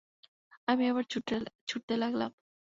[0.67, 1.05] আমি আবার
[1.67, 2.31] ছুটতে লাগলাম।